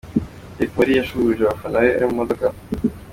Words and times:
Jay 0.57 0.67
Polly 0.73 0.93
yashuhuje 0.99 1.41
abafana 1.43 1.77
be 1.83 1.89
ari 1.95 2.05
mu 2.09 2.15
modoka. 2.19 2.45